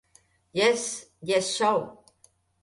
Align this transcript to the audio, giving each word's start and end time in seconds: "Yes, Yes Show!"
"Yes, 0.51 1.05
Yes 1.21 1.55
Show!" 1.55 1.99